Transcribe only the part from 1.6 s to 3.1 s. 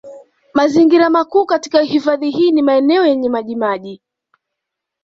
hifadhi hii ni maeneo